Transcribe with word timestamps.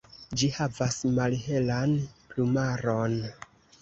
Ĝi 0.41 0.47
havas 0.53 0.95
malhelan 1.19 1.93
plumaron. 2.33 3.15